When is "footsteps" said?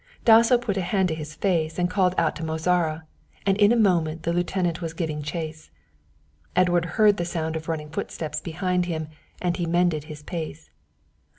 7.91-8.41